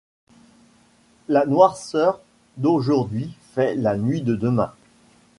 [1.27, 2.21] La noirceur
[2.57, 4.73] d’aujourd’hui fait la nuit de demain.